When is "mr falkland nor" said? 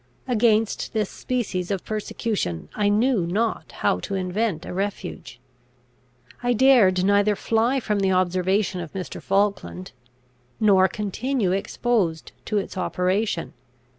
8.93-10.87